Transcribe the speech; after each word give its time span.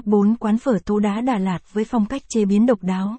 Top 0.00 0.06
4 0.06 0.34
quán 0.36 0.58
phở 0.58 0.78
thô 0.86 0.98
Đá 0.98 1.20
Đà 1.20 1.38
Lạt 1.38 1.58
với 1.72 1.84
phong 1.84 2.06
cách 2.06 2.22
chế 2.28 2.44
biến 2.44 2.66
độc 2.66 2.82
đáo. 2.82 3.16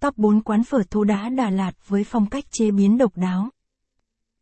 Top 0.00 0.18
4 0.18 0.40
quán 0.40 0.64
phở 0.64 0.78
thô 0.90 1.04
Đá 1.04 1.28
Đà 1.28 1.50
Lạt 1.50 1.72
với 1.88 2.04
phong 2.04 2.26
cách 2.26 2.44
chế 2.50 2.70
biến 2.70 2.98
độc 2.98 3.12
đáo. 3.16 3.48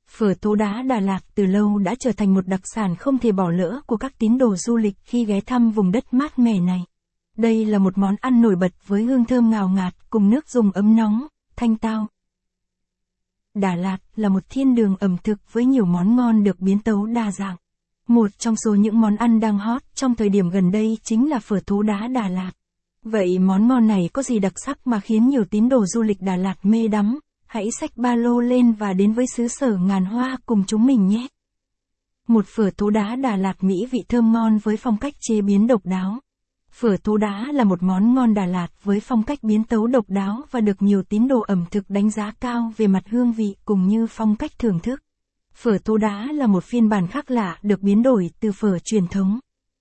Phở 0.08 0.34
thô 0.40 0.54
Đá 0.54 0.82
Đà 0.82 1.00
Lạt 1.00 1.20
từ 1.34 1.46
lâu 1.46 1.78
đã 1.78 1.94
trở 2.00 2.12
thành 2.12 2.34
một 2.34 2.46
đặc 2.46 2.60
sản 2.64 2.96
không 2.96 3.18
thể 3.18 3.32
bỏ 3.32 3.50
lỡ 3.50 3.80
của 3.86 3.96
các 3.96 4.18
tín 4.18 4.38
đồ 4.38 4.56
du 4.56 4.76
lịch 4.76 4.96
khi 5.04 5.24
ghé 5.24 5.40
thăm 5.40 5.70
vùng 5.70 5.92
đất 5.92 6.14
mát 6.14 6.38
mẻ 6.38 6.60
này. 6.60 6.84
Đây 7.36 7.64
là 7.64 7.78
một 7.78 7.98
món 7.98 8.16
ăn 8.20 8.42
nổi 8.42 8.56
bật 8.56 8.72
với 8.86 9.04
hương 9.04 9.24
thơm 9.24 9.50
ngào 9.50 9.68
ngạt 9.68 9.94
cùng 10.10 10.30
nước 10.30 10.48
dùng 10.48 10.70
ấm 10.72 10.96
nóng, 10.96 11.26
thanh 11.56 11.76
tao. 11.76 12.06
Đà 13.54 13.74
Lạt 13.74 13.98
là 14.16 14.28
một 14.28 14.42
thiên 14.48 14.74
đường 14.74 14.96
ẩm 15.00 15.16
thực 15.24 15.52
với 15.52 15.64
nhiều 15.64 15.84
món 15.84 16.16
ngon 16.16 16.44
được 16.44 16.60
biến 16.60 16.78
tấu 16.80 17.06
đa 17.06 17.30
dạng. 17.30 17.56
Một 18.08 18.38
trong 18.38 18.54
số 18.64 18.74
những 18.74 19.00
món 19.00 19.16
ăn 19.16 19.40
đang 19.40 19.58
hot 19.58 19.82
trong 19.94 20.14
thời 20.14 20.28
điểm 20.28 20.50
gần 20.50 20.70
đây 20.70 20.98
chính 21.02 21.30
là 21.30 21.38
phở 21.38 21.60
thú 21.66 21.82
đá 21.82 22.08
Đà 22.08 22.28
Lạt. 22.28 22.52
Vậy 23.02 23.38
món 23.38 23.68
ngon 23.68 23.86
này 23.86 24.10
có 24.12 24.22
gì 24.22 24.38
đặc 24.38 24.52
sắc 24.64 24.86
mà 24.86 25.00
khiến 25.00 25.28
nhiều 25.28 25.44
tín 25.44 25.68
đồ 25.68 25.86
du 25.86 26.02
lịch 26.02 26.20
Đà 26.20 26.36
Lạt 26.36 26.54
mê 26.62 26.88
đắm? 26.88 27.18
Hãy 27.46 27.68
xách 27.80 27.96
ba 27.96 28.14
lô 28.14 28.40
lên 28.40 28.72
và 28.72 28.92
đến 28.92 29.12
với 29.12 29.26
xứ 29.26 29.48
sở 29.48 29.76
ngàn 29.76 30.04
hoa 30.04 30.36
cùng 30.46 30.64
chúng 30.66 30.86
mình 30.86 31.06
nhé. 31.06 31.26
Một 32.28 32.46
phở 32.46 32.70
thú 32.70 32.90
đá 32.90 33.16
Đà 33.16 33.36
Lạt 33.36 33.64
Mỹ 33.64 33.86
vị 33.90 33.98
thơm 34.08 34.32
ngon 34.32 34.58
với 34.58 34.76
phong 34.76 34.96
cách 34.96 35.14
chế 35.20 35.40
biến 35.40 35.66
độc 35.66 35.80
đáo. 35.84 36.18
Phở 36.72 36.96
thú 36.96 37.16
đá 37.16 37.52
là 37.52 37.64
một 37.64 37.82
món 37.82 38.14
ngon 38.14 38.34
Đà 38.34 38.46
Lạt 38.46 38.68
với 38.84 39.00
phong 39.00 39.22
cách 39.22 39.38
biến 39.42 39.64
tấu 39.64 39.86
độc 39.86 40.04
đáo 40.08 40.42
và 40.50 40.60
được 40.60 40.82
nhiều 40.82 41.02
tín 41.02 41.28
đồ 41.28 41.40
ẩm 41.40 41.64
thực 41.70 41.90
đánh 41.90 42.10
giá 42.10 42.32
cao 42.40 42.72
về 42.76 42.86
mặt 42.86 43.02
hương 43.08 43.32
vị 43.32 43.56
cùng 43.64 43.88
như 43.88 44.06
phong 44.06 44.36
cách 44.36 44.52
thưởng 44.58 44.78
thức. 44.80 45.02
Phở 45.62 45.78
tô 45.84 45.96
đá 45.96 46.32
là 46.32 46.46
một 46.46 46.64
phiên 46.64 46.88
bản 46.88 47.06
khác 47.06 47.30
lạ 47.30 47.58
được 47.62 47.82
biến 47.82 48.02
đổi 48.02 48.30
từ 48.40 48.52
phở 48.52 48.78
truyền 48.78 49.06
thống. 49.06 49.38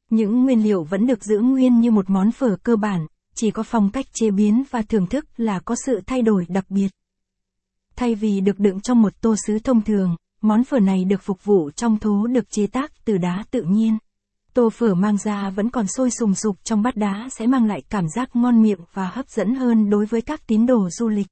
Những 0.10 0.44
nguyên 0.44 0.64
liệu 0.64 0.84
vẫn 0.84 1.08
được 1.08 1.24
giữ 1.24 1.40
nguyên 1.40 1.80
như 1.80 1.92
một 1.92 2.10
món 2.10 2.32
phở 2.32 2.58
cơ 2.64 2.76
bản, 2.76 3.08
chỉ 3.36 3.52
có 3.52 3.64
phong 3.64 3.92
cách 3.92 4.06
chế 4.14 4.32
biến 4.32 4.64
và 4.72 4.82
thưởng 4.82 5.08
thức 5.08 5.26
là 5.38 5.60
có 5.60 5.76
sự 5.86 6.02
thay 6.08 6.22
đổi 6.22 6.46
đặc 6.50 6.66
biệt. 6.70 6.88
Thay 7.96 8.16
vì 8.16 8.42
được 8.42 8.60
đựng 8.60 8.82
trong 8.82 9.02
một 9.02 9.22
tô 9.22 9.36
sứ 9.48 9.60
thông 9.60 9.82
thường, 9.82 10.16
món 10.42 10.64
phở 10.64 10.80
này 10.80 11.06
được 11.06 11.22
phục 11.22 11.44
vụ 11.44 11.72
trong 11.72 12.00
thố 12.00 12.28
được 12.28 12.50
chế 12.50 12.68
tác 12.68 13.06
từ 13.06 13.18
đá 13.18 13.44
tự 13.52 13.62
nhiên. 13.62 13.98
Tô 14.54 14.70
phở 14.70 14.94
mang 14.94 15.18
ra 15.18 15.50
vẫn 15.50 15.70
còn 15.70 15.88
sôi 15.88 16.12
sùng 16.12 16.36
sục 16.36 16.64
trong 16.64 16.82
bát 16.82 16.96
đá 16.96 17.30
sẽ 17.32 17.48
mang 17.48 17.66
lại 17.66 17.82
cảm 17.90 18.06
giác 18.16 18.36
ngon 18.36 18.62
miệng 18.64 18.80
và 18.94 19.10
hấp 19.10 19.30
dẫn 19.30 19.56
hơn 19.56 19.90
đối 19.90 20.06
với 20.06 20.22
các 20.22 20.48
tín 20.48 20.66
đồ 20.66 20.90
du 20.90 21.08
lịch. 21.08 21.28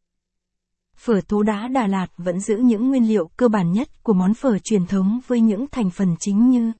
Phở 0.98 1.22
tố 1.28 1.44
đá 1.44 1.68
Đà 1.68 1.88
Lạt 1.88 2.08
vẫn 2.18 2.40
giữ 2.40 2.58
những 2.58 2.90
nguyên 2.90 3.08
liệu 3.08 3.28
cơ 3.38 3.48
bản 3.48 3.72
nhất 3.72 4.04
của 4.04 4.14
món 4.14 4.34
phở 4.34 4.60
truyền 4.60 4.86
thống 4.86 5.20
với 5.28 5.40
những 5.42 5.66
thành 5.72 5.90
phần 5.90 6.16
chính 6.20 6.50
như 6.50 6.72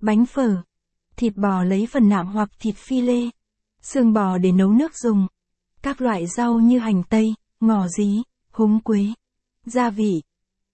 bánh 0.00 0.26
phở, 0.26 0.62
thịt 1.16 1.36
bò 1.36 1.62
lấy 1.62 1.86
phần 1.92 2.08
nạm 2.08 2.26
hoặc 2.26 2.50
thịt 2.58 2.74
phi 2.76 3.00
lê, 3.00 3.30
xương 3.82 4.12
bò 4.12 4.38
để 4.38 4.52
nấu 4.52 4.72
nước 4.72 4.94
dùng, 4.94 5.26
các 5.82 6.00
loại 6.00 6.26
rau 6.26 6.58
như 6.58 6.78
hành 6.78 7.02
tây, 7.02 7.34
ngò 7.60 7.88
dí, 7.88 8.22
húng 8.50 8.80
quế, 8.80 9.06
gia 9.64 9.90
vị, 9.90 10.22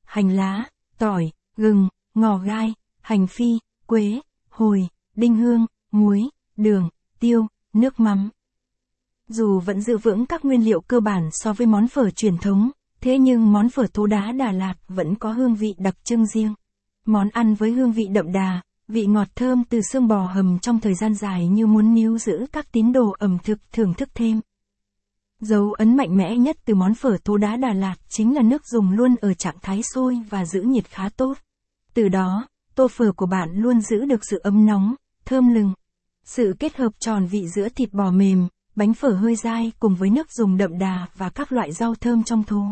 hành 0.05 0.31
lá, 0.31 0.64
tỏi, 0.98 1.33
gừng, 1.57 1.89
ngò 2.14 2.39
gai, 2.39 2.75
hành 3.01 3.27
phi, 3.27 3.59
quế, 3.87 4.20
hồi, 4.48 4.89
đinh 5.14 5.37
hương, 5.37 5.67
muối, 5.91 6.23
đường, 6.57 6.89
tiêu, 7.20 7.47
nước 7.73 8.01
mắm. 8.01 8.31
Dù 9.29 9.61
vẫn 9.61 9.81
giữ 9.81 9.99
vững 9.99 10.27
các 10.27 10.45
nguyên 10.45 10.65
liệu 10.65 10.81
cơ 10.81 11.01
bản 11.01 11.29
so 11.33 11.53
với 11.53 11.67
món 11.67 11.89
phở 11.89 12.11
truyền 12.11 12.39
thống, 12.39 12.71
thế 13.01 13.19
nhưng 13.19 13.53
món 13.53 13.69
phở 13.69 13.87
tố 13.93 14.07
đá 14.07 14.33
Đà 14.33 14.53
Lạt 14.53 14.75
vẫn 14.89 15.15
có 15.15 15.33
hương 15.33 15.55
vị 15.55 15.75
đặc 15.79 15.95
trưng 16.05 16.27
riêng. 16.27 16.55
Món 17.07 17.29
ăn 17.29 17.55
với 17.55 17.71
hương 17.71 17.93
vị 17.93 18.09
đậm 18.13 18.33
đà, 18.33 18.61
vị 18.89 19.07
ngọt 19.07 19.29
thơm 19.35 19.65
từ 19.65 19.81
xương 19.93 20.09
bò 20.09 20.27
hầm 20.27 20.59
trong 20.59 20.81
thời 20.81 20.95
gian 20.95 21.15
dài 21.15 21.49
như 21.49 21.67
muốn 21.67 21.95
níu 21.95 22.19
giữ 22.19 22.47
các 22.53 22.73
tín 22.73 22.93
đồ 22.93 23.15
ẩm 23.19 23.39
thực 23.45 23.59
thưởng 23.73 23.95
thức 23.95 24.09
thêm. 24.15 24.41
Dấu 25.41 25.73
ấn 25.73 25.97
mạnh 25.97 26.17
mẽ 26.17 26.37
nhất 26.37 26.57
từ 26.65 26.75
món 26.75 26.95
phở 26.95 27.17
tố 27.25 27.37
đá 27.37 27.57
Đà 27.57 27.73
Lạt 27.73 27.95
chính 28.09 28.35
là 28.35 28.43
nước 28.43 28.67
dùng 28.67 28.91
luôn 28.91 29.15
ở 29.21 29.35
trạng 29.35 29.57
thái 29.63 29.83
sôi 29.83 30.19
và 30.31 30.45
giữ 30.45 30.63
nhiệt 30.63 30.85
khá 30.85 31.09
tốt. 31.09 31.35
Từ 31.95 32.09
đó, 32.09 32.48
tô 32.75 32.89
phở 32.89 33.13
của 33.13 33.27
bạn 33.27 33.48
luôn 33.55 33.81
giữ 33.81 34.05
được 34.05 34.20
sự 34.31 34.41
ấm 34.42 34.67
nóng, 34.67 34.95
thơm 35.25 35.55
lừng. 35.55 35.73
Sự 36.25 36.55
kết 36.59 36.77
hợp 36.77 36.92
tròn 36.98 37.27
vị 37.27 37.48
giữa 37.48 37.69
thịt 37.69 37.92
bò 37.92 38.11
mềm, 38.11 38.48
bánh 38.77 38.95
phở 38.95 39.09
hơi 39.09 39.37
dai 39.37 39.73
cùng 39.79 39.95
với 39.95 40.11
nước 40.11 40.33
dùng 40.33 40.57
đậm 40.57 40.79
đà 40.79 41.07
và 41.17 41.29
các 41.29 41.53
loại 41.53 41.73
rau 41.73 41.95
thơm 41.95 42.23
trong 42.25 42.45
thố. 42.45 42.63